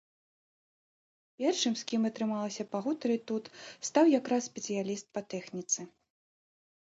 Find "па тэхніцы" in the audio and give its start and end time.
5.19-5.79